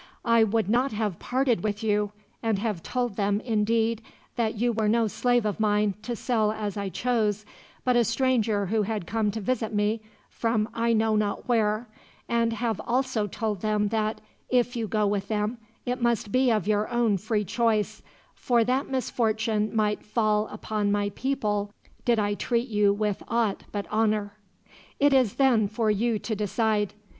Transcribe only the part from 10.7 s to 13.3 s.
I know not where; and have also